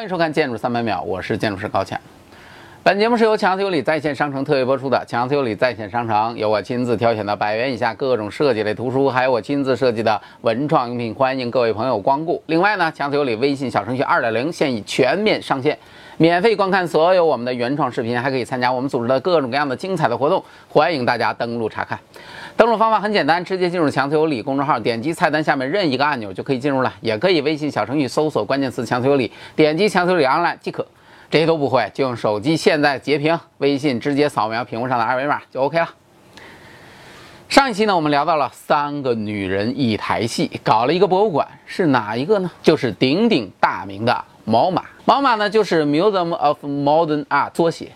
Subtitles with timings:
[0.00, 2.00] 欢迎收看《建筑三百秒》，我是建筑师高强。
[2.82, 5.04] 本节目是由强子有理在线商城特约播出的。
[5.06, 12.42] 强子有理在线商城有我亲自挑选的百元以下各种设计类图书，还有我亲自设计的文创用品，欢迎各位朋友光顾。
[12.46, 15.76] 另外呢，强子有理微信小程序二点零现已全面上线，
[16.16, 21.98] 免费观看所有我们的原创视频，还可以参加我们组织的各种各样的精彩的活动，欢迎大家登录查看。
[22.56, 30.86] 登录方法很简单，直接进入强子有理公众号，点击菜单下面任意一个按钮就可以进入了，也可以微信小程序搜索关键词“强子有理”，点击“强子有理 online” 即可。
[31.30, 35.88] 这些都不会，就用手机现在截屏，微信直接扫描屏幕上的二维码就 OK 了。
[37.48, 42.50] 上一期呢，我们聊到了三个女人一台戏，搞了一个博物馆，是哪一个呢？
[42.62, 44.84] 就是鼎鼎大名的毛马。
[45.04, 47.92] 毛马呢，就是 Museum of Modern Art 缩写。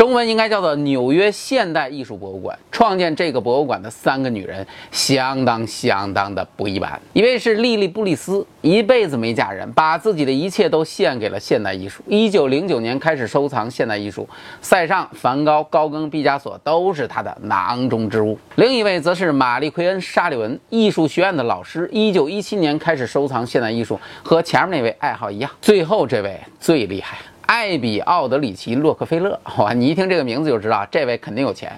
[0.00, 2.58] 中文应该叫做纽约现代艺术博物馆。
[2.72, 6.98] 创建这个博物馆的三个女人，相当相当的不一般。
[7.12, 12.02] 一位是莉莉布丽斯，一辈子没嫁人，把自己的一切都献给了现代艺术。
[12.06, 14.26] 一九零九年开始收藏现代艺术，
[14.62, 18.38] 塞尚、梵高、高更、毕加索都是她的囊中之物。
[18.54, 25.50] 另一位则是玛丽奎恩沙利文，艺术学院的老师，一九一七年开始收藏现代艺术，和前面那位爱好一样。
[25.60, 27.18] 最后这位最厉害。
[27.50, 31.76] 艾比奥德里奇洛克菲勒，哇，你一听这个名字就知道这位肯定有钱。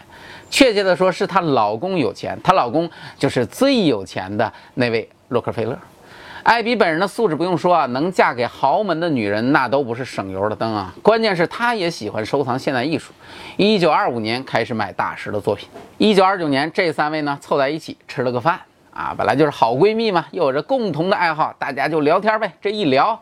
[0.51, 5.75] 确切的说，是她老公有钱，她老公就是最有钱的那位洛克菲勒。
[6.43, 10.95] 艾比本人的素质不用说啊，能嫁给豪门的女人那都不是省油的灯啊。
[11.01, 13.15] 关键是她也喜欢收藏现代艺术。
[13.57, 15.67] 一九二五年开始买大师的作品。
[15.97, 18.61] 一九二九年，这三位呢凑在一起吃了个饭
[18.93, 22.53] 啊，本来就是好闺蜜嘛，又有着共同的爱好，大家就聊天呗。
[22.61, 23.19] 这一聊。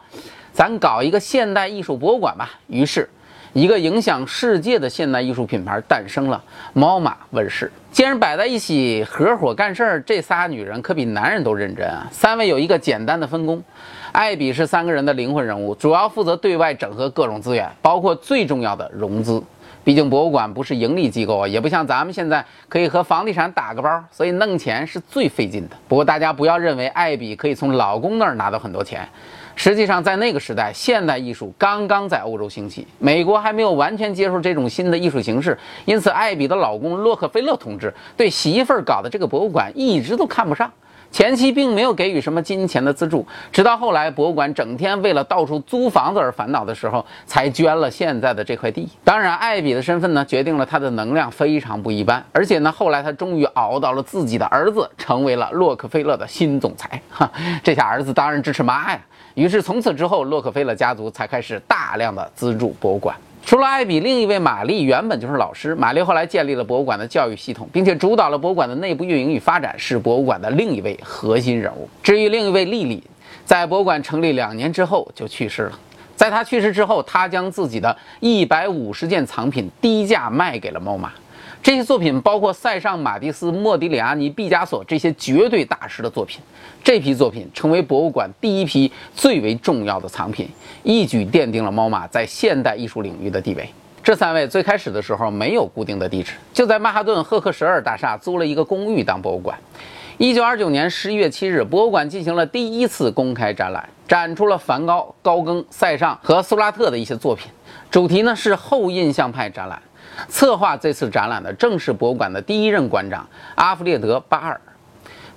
[0.53, 2.51] 咱搞一个现代艺术博物馆吧。
[2.67, 3.09] 于是，
[3.53, 6.43] 一个影响世界的现代艺术品牌诞生了——
[6.75, 7.71] 猫马问世。
[7.91, 12.07] 既然摆在一起合伙干事儿，这仨女人可比男人都认真啊。
[12.13, 13.63] 三位有一个简单的分工：
[14.13, 19.43] 艾比是三个人的灵魂人物，主要负责对外整合各种资源，包括最重要的融资。
[19.83, 25.77] 毕竟博物馆不是盈利机构啊，也不像咱们现在可以和房地产打个包，所以弄钱是最费劲的。
[25.89, 29.09] 不过大家不要认为艾比可以从老公那儿拿到很多钱。
[29.57, 40.71] 实际上，在那个时代，现代艺术刚刚在欧洲兴起，美国还没有完全接受这种新的艺术形式，因此，艾比的老公洛克菲勒同志对媳妇儿搞的这个博物馆一直都看不上。
[41.11, 48.89] 前期并没有给予什么金钱的资助，直到后来博物馆整天为了到处租房子而烦恼的时候，才捐了现在的这块地。
[49.03, 52.25] 当然，艾比的身份呢，决定了他的能量非常不一般。
[52.33, 57.01] 而且呢，后来他终于熬到了自己的儿子成为了洛克菲勒的新总裁。
[57.11, 57.31] 哈，
[57.63, 59.01] 这下儿子当然支持妈呀。
[59.35, 63.17] 于是从此之后，洛克菲勒家族才开始大量的资助博物馆。
[63.51, 65.75] 除了艾比，另一位玛丽原本就是老师。
[65.75, 71.89] 玛丽后来建立了博物馆的教育系统，并且主导了博物馆的内部运营与发展，是博物馆的另一位核心人物。
[72.01, 73.03] 至于另一位莉莉，
[73.45, 75.73] 在博物馆成立两年之后就去世了。
[76.15, 81.11] 在她去世之后，她将自己的一百五十件藏品低价卖给了猫马。
[81.63, 86.41] 这些作品包括塞尚、马蒂斯、莫迪里亚尼、毕加索这些绝对大师的作品。
[86.83, 90.49] 这批作品成为博物馆第一批最为重要的藏品，
[90.83, 93.69] 一举奠定了猫马在现代艺术领域的地位。
[94.03, 99.57] 这三位最开始的时候没有固定的地址，就在曼哈顿赫克什尔大厦租了一个公寓当博物馆。
[100.17, 107.51] 一九二九年十一月七日，博物馆进行了第一次公开展览，展出了梵高、高更、塞尚和苏拉特的一些作品，
[107.91, 109.81] 主题呢是后印象派展览。
[110.29, 114.61] 策划这次展览的正是博物馆的第一任馆长阿弗列德·巴尔。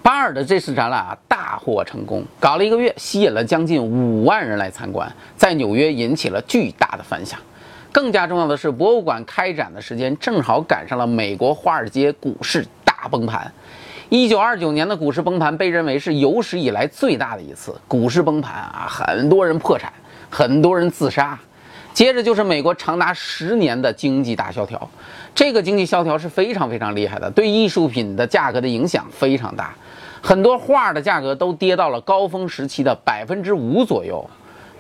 [0.01, 7.39] 巴尔的这次展览啊大获成功，搞了一个月，吸引了将近五万人来参观，在纽约引起了巨大的反响。
[7.91, 13.50] 更加重要的是，博物馆开展的时间正好赶上了美国华尔街股市大崩盘。
[14.09, 19.94] 一九二九年的股市崩盘被认为是有史以来最大的一次股市崩盘啊，很多人破产，
[20.29, 21.40] 很多人自杀。
[21.93, 24.89] 接着就是美国长达十年的经济大萧条，
[25.35, 29.73] 这个经济萧条是非常非常厉害的，对艺术品的价格的影响非常大，
[30.22, 34.28] 很多画的价格都跌到了高峰时期的百分之五左右。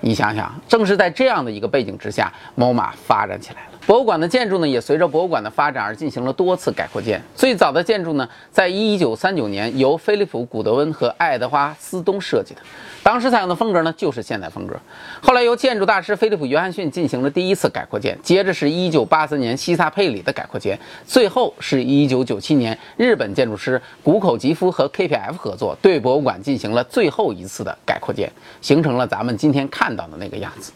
[0.01, 3.72] 你想想，正是在这样的一个背景之下，猫马发展起来了。
[3.85, 7.21] 博物馆的建筑呢，也随着博物馆的发展而进行了多次改扩建。
[7.35, 12.61] 最早的建筑呢，在一九三九年由菲利普·古德温和爱德华斯东设计的，
[13.03, 14.73] 当时采用的风格呢，就是现代风格。
[15.21, 28.31] 后来由建筑大师菲利普·约翰逊进行了第一次改扩建，接着是一九八三年西萨佩里的改扩建，最后是一九九七年日本建筑师谷口吉夫和 KPF 合作，对博物馆进行了最后一次的改扩建，
[28.61, 30.71] 形成了咱们今天看到的那个样子。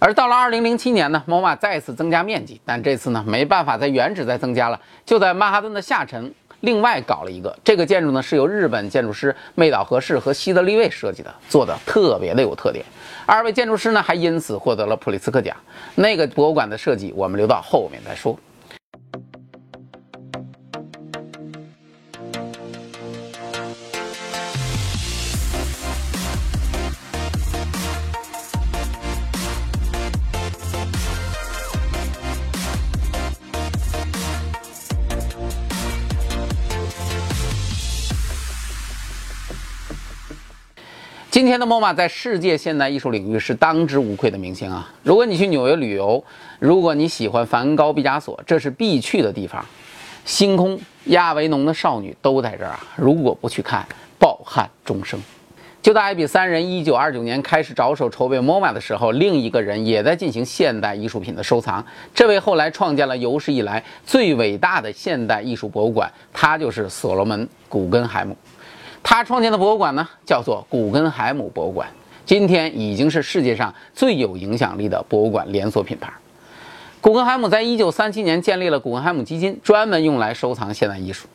[0.00, 7.56] 而到了二零零七年呢，MoMA 再次增加面积，但这次呢没办法在原址再增加了，就在曼哈顿的下沉另外搞了一个。
[7.64, 12.84] 这个建筑呢是由日本建筑师妹岛和世和西德利卫设计的，做的特别的有特点。
[13.26, 15.56] 二位建筑师呢还因此获得了普利兹克奖。
[15.96, 18.38] 那个博物馆的设计我们留到后面再说。
[41.38, 44.92] 今天的 MoMA 在世界现代艺术领域是当之无愧的明星啊！
[45.04, 46.20] 如果你去纽约旅游，
[46.58, 49.64] 如果你喜欢梵高、毕加索，这是必去的地方。
[50.24, 52.80] 星空、亚维农的少女都在这儿啊！
[52.96, 53.86] 如果不去看，
[54.18, 55.22] 抱憾终生。
[55.80, 61.86] 就在艾比三人一九二九年开始着手筹备 MoMA 的时候，另一个人也在进行现代艺术品的收藏。
[62.12, 68.36] 这位后来创建了有史以来最伟大的现代艺术博物馆，他就是所罗门·古根海姆。
[69.02, 71.88] 他创建的博物馆呢，叫做古根海姆博物馆，
[72.26, 76.12] 今天已经是世界上最有影响力的博物馆连锁品牌。
[77.00, 81.26] 古根海姆在一九三七年建立了古根海姆基金，专门用来收藏现代艺术。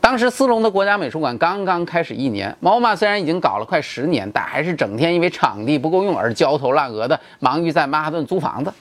[0.00, 8.72] 当时斯隆的国家美术馆刚刚开始一年，毛马虽然已经搞了快十年，但还是整天因为场地不够用而焦头烂额的忙于在曼哈顿租房子。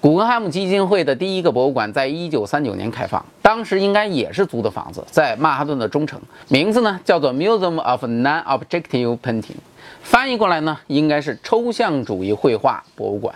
[0.00, 6.18] 古根海姆基金会的第一个博物馆在一九三九年开放，当时应该也是租的房子，在曼哈顿的中城，
[6.48, 9.56] 名字呢叫做 Museum of Non-Objective Painting，
[10.02, 13.34] 翻译过来呢应该是抽象主义绘画博物馆。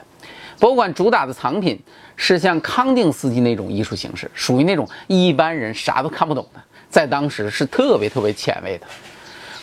[0.59, 1.79] 博物馆主打的藏品
[2.17, 8.87] 是像康定斯基那种艺术形式，属于那种一般人啥都看不懂的，在当时是特别特别前卫的。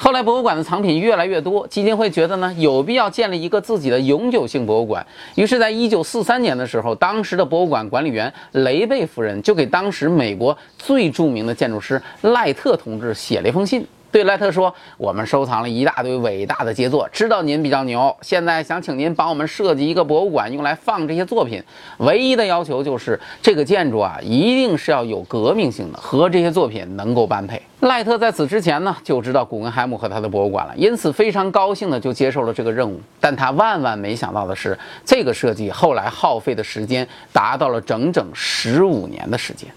[0.03, 5.05] 后来博物馆的藏品越来越多，基金会觉得呢有必要建立一个自己的永久性博物馆。
[5.35, 13.85] 于是，在一九四三年的时候，当时的博物馆管理员雷贝夫人就给当时美国最著名的建筑师赖特同志写了一封信。
[14.11, 21.63] 对赖特说：“我们收藏了一大堆伟大的杰作，知道您比较牛，现在想请您帮我们设计一个博物馆，用来放这些作品。
[21.99, 32.99] 唯一的要求就是这个建筑啊，一定是要有革命性的，和这些作品能够般配。”赖特在此之前呢，就知道古根海姆和他的博物馆了，因此非常高兴的就接受了这个任务。
[33.19, 39.67] 但他万万没想到的是，这个设计后来耗费的时间达到了整整十五年的时间。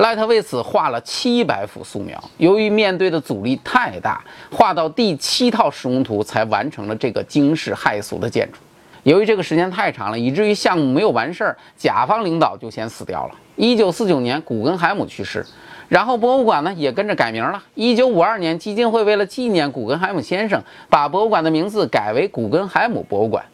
[0.00, 8.58] 赖特为此画了七百幅素描，由于面对的阻力太大，画到第七套施工图才完成了这个惊世骇俗的建筑。
[9.02, 13.34] 由于这个时间太长了，以至于项目没有完事儿，甲方领导就先死掉了。
[13.56, 15.44] 一九四九年，古根海姆去世，
[15.86, 17.62] 然后博物馆呢也跟着改名了。
[17.74, 23.44] 一九五二年，基金会为了纪念古根海姆先生，把博物馆的名字改为古根海姆博物馆。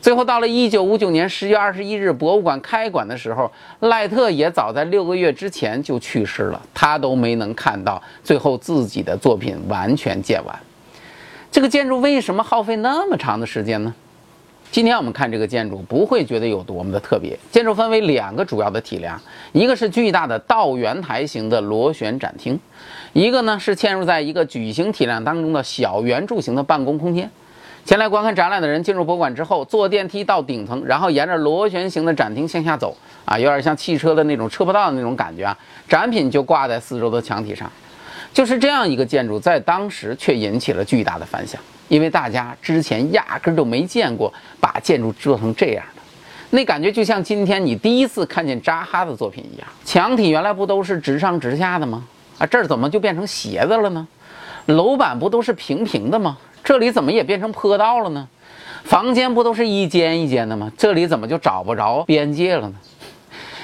[0.00, 3.50] 最后到了一九五九年十月二十一日，博物馆开馆的时候，
[3.80, 10.58] 赖特也早在六个月之前就去世了，他都没能看到最后自己的作品完全建完。
[11.50, 13.94] 这个建筑为什么耗费那么长的时间呢？
[14.70, 17.36] 今天我们看这个建筑，不会觉得有多么的特别。
[17.50, 19.20] 建筑分为两个主要的体量，
[19.52, 22.58] 一个是巨大的倒圆台形的螺旋展厅，
[23.12, 27.28] 一个呢是嵌入在一个矩形体量当中的小圆柱形的办公空间。
[27.84, 35.56] 前来观看展览的人进入博物馆之后，坐电梯到顶层，然后沿着螺旋形的展厅向下走，啊，有点像汽车的那种车坡道的那种感觉啊。
[35.88, 37.70] 展品就挂在四周的墙体上，
[38.32, 46.02] 就是这样一个建筑，在当时却引起了巨大的反响，因为大家之前压根就没见过把建筑做成这样的，
[46.50, 49.66] 那感觉就像今天你第一次看见扎哈的作品一样。
[49.84, 52.06] 墙体原来不都是直上直下的吗？
[52.38, 54.06] 啊，这儿怎么就变成斜的了呢？
[54.66, 56.38] 楼板不都是平平的吗？
[56.70, 58.28] 这里怎么也变成坡道了呢？
[58.84, 60.70] 房间不都是一间一间的吗？
[60.78, 62.74] 这里怎么就找不着边界了呢？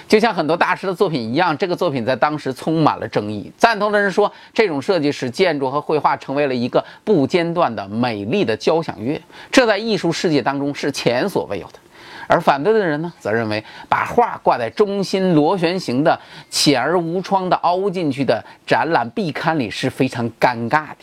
[0.09, 3.53] 就像很多大师的作品一样，这个作品在当时充满了争议。
[3.57, 9.23] 赞同的人说，这种设计使建筑和绘画成为了一个不间断的美丽的交响乐，
[9.53, 11.79] 这在艺术世界当中是前所未有的。
[12.27, 16.19] 而反对的人呢，则认为把画挂在中心螺旋形的
[16.51, 20.97] 浅而无窗的凹进去的展览壁龛里是非常尴尬的。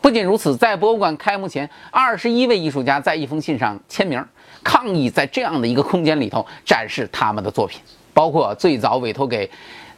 [0.00, 4.24] 不仅如此，在博物馆开幕前，二十一位艺术家在一封信上签名，
[4.62, 7.80] 抗议在这样的一个空间里头展示他们的作品。
[8.14, 9.48] 包括最早委托给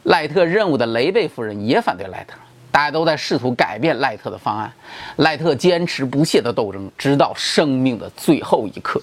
[0.03, 2.35] 赖特任务的雷贝夫人也反对赖特。
[2.71, 4.71] 大家都在试图改变赖特的方案。
[5.17, 9.01] 赖特坚持不懈的斗争，直到生命的最后一刻。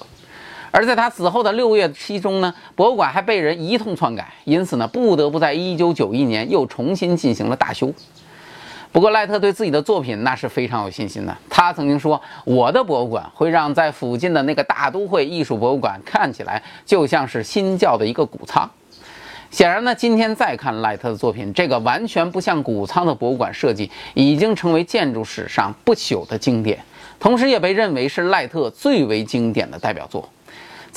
[0.71, 7.93] 而在他死后的六月期中呢，博物馆还被人一通篡改，因此呢，不得不在一九九一年又重新进行了大修。
[8.91, 11.37] 不过，赖特对自己的作品那是非常有信心的。
[11.49, 18.69] 他曾经说：“我的博物馆会让在附近的那个大都会艺术博物馆看起来就像是新教的一个谷仓。”
[19.51, 26.79] 显然呢，今天再看赖特的作品，这个完全不像谷仓的博物馆设计，已经成为建筑史上不朽的经典，
[27.21, 30.29] 同时也被认为是赖特最为经典的代表作。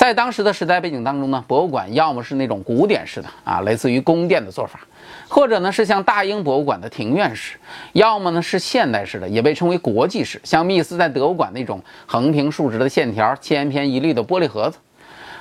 [0.01, 4.79] 在当时的时代背景当中呢，博物馆要么是那种古典式的啊，类似于宫殿的做法，
[5.27, 7.55] 或者呢是像大英博物馆的庭院式，
[7.93, 14.79] 要么呢是现代式的，也被称为国际式，像密斯在德国馆那种横平竖直的线条、千篇一律的玻璃盒子。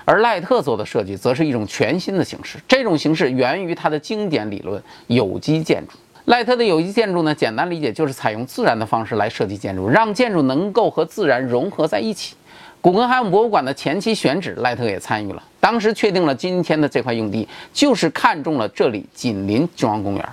[0.05, 5.95] 而赖特做的设计则是一种全新的形式，这种形式源于他的经典理论——有机建筑。
[6.27, 12.37] 赖特的有机建筑呢，简单理解就是采用自然的方式来设计建筑，让建筑能够和自然融合在一起。
[12.83, 15.43] 古根海姆博物馆的前期选址，赖特也参与了。
[15.61, 20.29] 当时确定了今天的这块用地，就是看中了这里紧邻中央公园。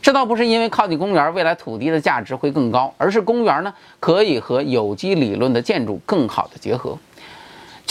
[0.00, 6.96] 这倒不是因为靠近公园，未来土地的价值会更高，而是公园呢可以和有机理论的建筑更好的结合。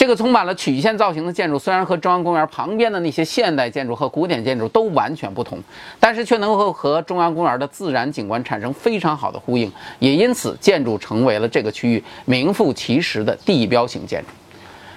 [0.00, 5.58] 这个充满了曲线造型的建筑，虽然和中央公园旁边的那些现代建筑和古典建筑都完全不同，
[6.00, 14.28] 但是却能够和中央公园的自然景观产生非常好的呼应，也因此建筑成为了这个区域名副其实的地标型建筑。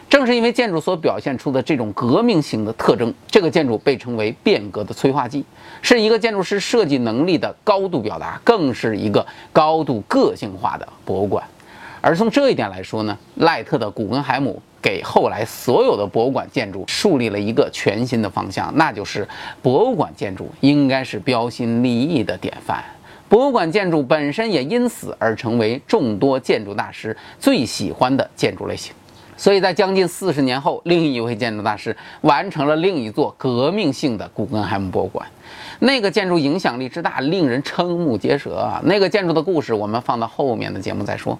[0.09, 5.43] 正是因为建筑所表现出的这种革命性的特征，这个建筑被称为变革的催化剂，
[5.81, 11.43] 是一个建筑师设计能力的高度表达，更是一个高度个性化的博物馆。
[11.99, 14.61] 而从这一点来说呢，赖特的古根海姆。
[14.83, 19.27] 给后来所有的博物馆建筑树立了一个全新的方向，那就是
[19.61, 22.83] 博物馆建筑应该是标新立异的典范。
[23.29, 28.93] 博物馆建筑本身也因此而成为众多建筑大师最喜欢的建筑类型。
[29.35, 35.25] 所以在将近四十年后，另一位建筑大师完成了另一座革命性的古根海姆博物馆。
[35.79, 38.79] 那个建筑影响力之大，令人瞠目结舌啊！
[38.85, 41.37] 那个建筑的故事，我们放到后面的节目再说。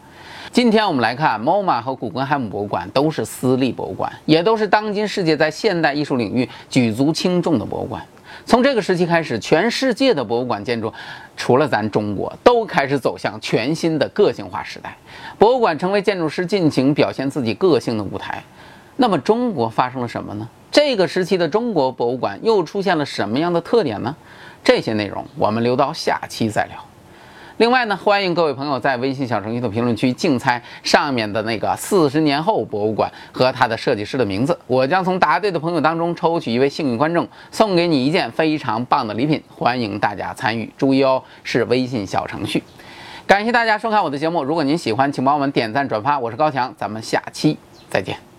[0.54, 8.06] 今天我们来看，MoMA 和古根海姆博物馆都是私立博物馆，也都是当今世界在现代艺术领域举足轻重的博物馆。
[8.46, 10.94] 从这个时期开始，全世界的博物馆建筑，
[11.36, 14.96] 除了咱中国，都开始走向全新的个性化时代。
[15.40, 18.44] 博物馆成为建筑师尽情表现自己个性的舞台。
[18.98, 20.48] 那么，中国发生了什么呢？
[20.72, 24.16] 这个时期的中国博物馆又出现了什么样的特点呢？
[24.64, 26.78] 这些内容我们留到下期再聊。
[27.64, 39.42] 另外呢，欢迎各位朋友在微信小程序的评论区竞猜上面的那个四十年后博物馆和它的设计师的名字，我将从答对的朋友当中抽取一位幸运观众，送给你一件非常棒的礼品。
[39.48, 42.62] 欢迎大家参与，注意哦，是微信小程序。
[43.26, 46.20] 感谢大家收看我的节目，如果您喜欢，请帮我们点赞转发。
[46.20, 47.58] 我是高强，咱们下期
[47.90, 48.33] 再见。